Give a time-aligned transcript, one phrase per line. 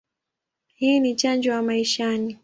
[0.75, 2.37] Hii ni chanjo ya maishani.